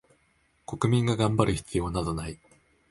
[0.65, 2.39] 国民が頑張る必要などない